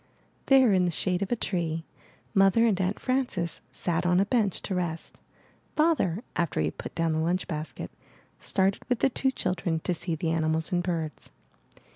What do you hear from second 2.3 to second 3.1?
Mother and Aunt